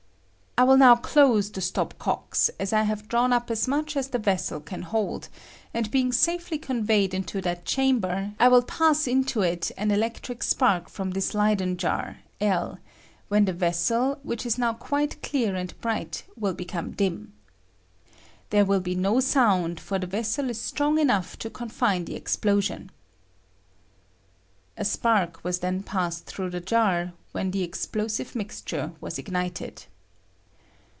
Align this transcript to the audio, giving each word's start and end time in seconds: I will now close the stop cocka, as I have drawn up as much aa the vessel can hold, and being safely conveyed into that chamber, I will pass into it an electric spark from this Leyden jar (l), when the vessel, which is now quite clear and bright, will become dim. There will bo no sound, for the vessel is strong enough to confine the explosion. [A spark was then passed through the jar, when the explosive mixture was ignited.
I 0.57 0.63
will 0.63 0.77
now 0.77 0.97
close 0.97 1.49
the 1.49 1.61
stop 1.61 1.97
cocka, 1.97 2.51
as 2.59 2.73
I 2.73 2.83
have 2.83 3.07
drawn 3.07 3.31
up 3.31 3.49
as 3.49 3.69
much 3.69 3.95
aa 3.95 4.01
the 4.01 4.19
vessel 4.19 4.59
can 4.59 4.81
hold, 4.81 5.29
and 5.73 5.89
being 5.89 6.11
safely 6.11 6.57
conveyed 6.59 7.13
into 7.13 7.39
that 7.41 7.63
chamber, 7.63 8.33
I 8.37 8.49
will 8.49 8.61
pass 8.61 9.07
into 9.07 9.41
it 9.43 9.71
an 9.77 9.91
electric 9.91 10.43
spark 10.43 10.89
from 10.89 11.11
this 11.11 11.33
Leyden 11.33 11.77
jar 11.77 12.17
(l), 12.41 12.79
when 13.29 13.45
the 13.45 13.53
vessel, 13.53 14.19
which 14.23 14.45
is 14.45 14.57
now 14.57 14.73
quite 14.73 15.23
clear 15.23 15.55
and 15.55 15.73
bright, 15.79 16.25
will 16.35 16.53
become 16.53 16.91
dim. 16.91 17.31
There 18.49 18.65
will 18.65 18.81
bo 18.81 18.91
no 18.91 19.19
sound, 19.21 19.79
for 19.79 19.97
the 19.99 20.05
vessel 20.05 20.49
is 20.49 20.59
strong 20.59 20.99
enough 20.99 21.39
to 21.39 21.49
confine 21.49 22.03
the 22.03 22.15
explosion. 22.15 22.91
[A 24.75 24.83
spark 24.83 25.45
was 25.45 25.59
then 25.59 25.81
passed 25.81 26.25
through 26.25 26.49
the 26.49 26.59
jar, 26.61 27.13
when 27.31 27.51
the 27.51 27.63
explosive 27.63 28.35
mixture 28.35 28.91
was 28.99 29.17
ignited. 29.17 29.85